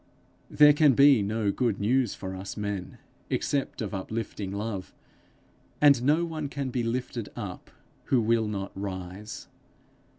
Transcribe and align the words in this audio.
There 0.49 0.73
can 0.73 0.93
be 0.93 1.21
no 1.21 1.51
good 1.51 1.79
news 1.79 2.15
for 2.15 2.35
us 2.35 2.57
men, 2.57 2.97
except 3.29 3.83
of 3.83 3.93
uplifting 3.93 4.51
love, 4.51 4.91
and 5.79 6.01
no 6.01 6.25
one 6.25 6.49
can 6.49 6.71
be 6.71 6.81
lifted 6.81 7.29
up 7.35 7.69
who 8.05 8.19
will 8.19 8.47
not 8.47 8.71
rise. 8.73 9.47